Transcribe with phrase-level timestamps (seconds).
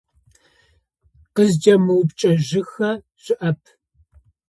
[1.35, 2.89] Къызкӏэмыупчӏэжьыхэ
[3.23, 3.61] щыӏэп.